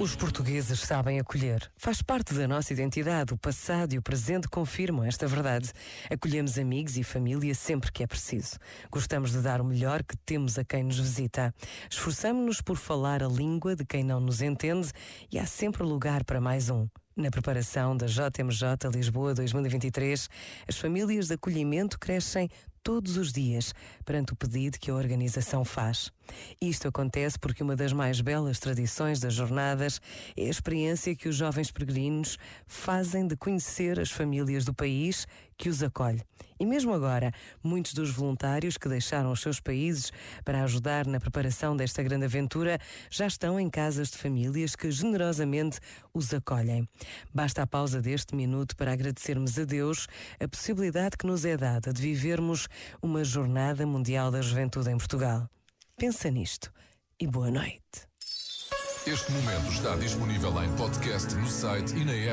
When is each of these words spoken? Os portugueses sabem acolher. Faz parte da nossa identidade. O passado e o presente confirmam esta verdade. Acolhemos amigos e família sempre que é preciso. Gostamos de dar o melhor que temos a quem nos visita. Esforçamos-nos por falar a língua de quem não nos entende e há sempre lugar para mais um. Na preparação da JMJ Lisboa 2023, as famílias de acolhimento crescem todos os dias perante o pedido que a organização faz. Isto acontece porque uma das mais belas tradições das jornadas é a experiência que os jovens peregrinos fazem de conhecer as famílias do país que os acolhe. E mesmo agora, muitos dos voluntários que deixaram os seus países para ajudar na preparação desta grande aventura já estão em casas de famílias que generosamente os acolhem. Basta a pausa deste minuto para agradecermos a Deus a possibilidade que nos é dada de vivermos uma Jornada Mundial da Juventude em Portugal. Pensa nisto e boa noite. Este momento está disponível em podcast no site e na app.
Os 0.00 0.16
portugueses 0.16 0.80
sabem 0.80 1.20
acolher. 1.20 1.70
Faz 1.76 2.00
parte 2.00 2.32
da 2.32 2.48
nossa 2.48 2.72
identidade. 2.72 3.34
O 3.34 3.36
passado 3.36 3.92
e 3.92 3.98
o 3.98 4.02
presente 4.02 4.48
confirmam 4.48 5.04
esta 5.04 5.26
verdade. 5.26 5.70
Acolhemos 6.10 6.56
amigos 6.56 6.96
e 6.96 7.04
família 7.04 7.54
sempre 7.54 7.92
que 7.92 8.02
é 8.02 8.06
preciso. 8.06 8.56
Gostamos 8.90 9.32
de 9.32 9.42
dar 9.42 9.60
o 9.60 9.64
melhor 9.64 10.02
que 10.02 10.16
temos 10.24 10.58
a 10.58 10.64
quem 10.64 10.84
nos 10.84 10.98
visita. 10.98 11.54
Esforçamos-nos 11.90 12.62
por 12.62 12.78
falar 12.78 13.22
a 13.22 13.28
língua 13.28 13.76
de 13.76 13.84
quem 13.84 14.02
não 14.02 14.20
nos 14.20 14.40
entende 14.40 14.90
e 15.30 15.38
há 15.38 15.44
sempre 15.44 15.82
lugar 15.82 16.24
para 16.24 16.40
mais 16.40 16.70
um. 16.70 16.88
Na 17.14 17.30
preparação 17.30 17.94
da 17.94 18.06
JMJ 18.06 18.88
Lisboa 18.94 19.34
2023, 19.34 20.30
as 20.66 20.78
famílias 20.78 21.26
de 21.26 21.34
acolhimento 21.34 21.98
crescem 21.98 22.48
todos 22.82 23.16
os 23.16 23.32
dias 23.32 23.74
perante 24.04 24.32
o 24.32 24.36
pedido 24.36 24.78
que 24.78 24.90
a 24.90 24.94
organização 24.94 25.64
faz. 25.64 26.10
Isto 26.60 26.88
acontece 26.88 27.38
porque 27.38 27.62
uma 27.62 27.76
das 27.76 27.92
mais 27.92 28.20
belas 28.20 28.58
tradições 28.58 29.20
das 29.20 29.34
jornadas 29.34 30.00
é 30.36 30.46
a 30.46 30.50
experiência 30.50 31.14
que 31.14 31.28
os 31.28 31.36
jovens 31.36 31.70
peregrinos 31.70 32.38
fazem 32.66 33.26
de 33.26 33.36
conhecer 33.36 33.98
as 33.98 34.10
famílias 34.10 34.64
do 34.64 34.74
país 34.74 35.26
que 35.56 35.68
os 35.68 35.82
acolhe. 35.82 36.22
E 36.58 36.66
mesmo 36.66 36.92
agora, 36.92 37.32
muitos 37.62 37.94
dos 37.94 38.10
voluntários 38.10 38.76
que 38.76 38.88
deixaram 38.88 39.32
os 39.32 39.40
seus 39.40 39.60
países 39.60 40.12
para 40.44 40.62
ajudar 40.62 41.06
na 41.06 41.18
preparação 41.18 41.74
desta 41.74 42.02
grande 42.02 42.26
aventura 42.26 42.78
já 43.10 43.26
estão 43.26 43.58
em 43.58 43.68
casas 43.68 44.10
de 44.10 44.18
famílias 44.18 44.76
que 44.76 44.90
generosamente 44.90 45.80
os 46.12 46.32
acolhem. 46.34 46.86
Basta 47.32 47.62
a 47.62 47.66
pausa 47.66 48.00
deste 48.00 48.34
minuto 48.34 48.76
para 48.76 48.92
agradecermos 48.92 49.58
a 49.58 49.64
Deus 49.64 50.06
a 50.38 50.46
possibilidade 50.46 51.16
que 51.16 51.26
nos 51.26 51.46
é 51.46 51.56
dada 51.56 51.92
de 51.92 52.02
vivermos 52.02 52.68
uma 53.02 53.24
Jornada 53.24 53.86
Mundial 53.86 54.30
da 54.30 54.42
Juventude 54.42 54.90
em 54.90 54.98
Portugal. 54.98 55.48
Pensa 55.96 56.30
nisto 56.30 56.72
e 57.18 57.26
boa 57.26 57.50
noite. 57.50 58.08
Este 59.06 59.32
momento 59.32 59.72
está 59.72 59.96
disponível 59.96 60.62
em 60.62 60.70
podcast 60.76 61.34
no 61.34 61.46
site 61.48 61.96
e 61.96 62.04
na 62.04 62.12
app. 62.12 62.28